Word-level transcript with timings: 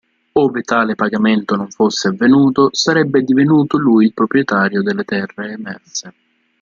Ove 0.43 0.63
tale 0.63 0.95
pagamento 0.95 1.55
non 1.55 1.69
fosse 1.69 2.07
avvenuto, 2.07 2.69
sarebbe 2.73 3.21
divenuto 3.21 3.77
lui 3.77 4.05
il 4.05 4.15
proprietario 4.15 4.81
delle 4.81 5.03
terre 5.03 5.51
emerse. 5.51 6.13